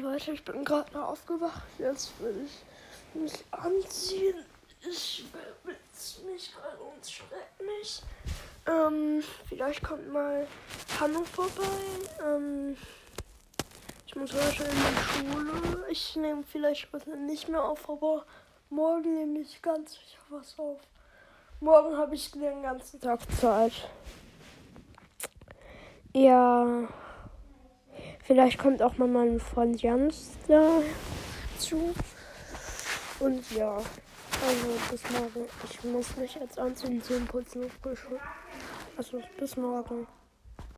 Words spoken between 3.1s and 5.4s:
mich anziehen. Ich